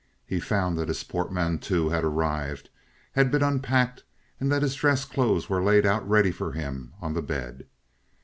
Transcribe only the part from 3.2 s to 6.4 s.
been unpacked, and that his dress clothes were laid out ready